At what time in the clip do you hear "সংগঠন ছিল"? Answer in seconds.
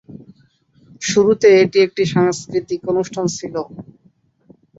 2.85-3.55